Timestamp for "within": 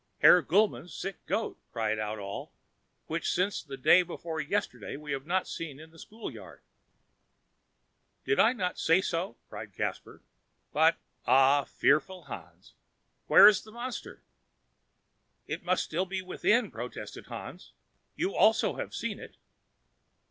16.23-16.71